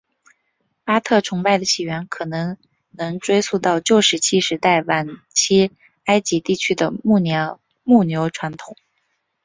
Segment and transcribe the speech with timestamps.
[0.83, 2.57] 巴特崇拜的起源可能
[2.89, 5.69] 能追溯到旧石器时代晚期
[6.05, 7.59] 埃及地区的牧牛
[8.31, 8.75] 传统。